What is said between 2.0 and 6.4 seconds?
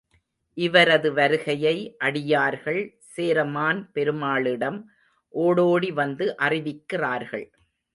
அடியார்கள் சேரமான் பெருமாளிடம் ஓடோடி வந்து